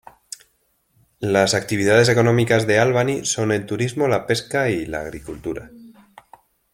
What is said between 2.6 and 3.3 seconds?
de Albany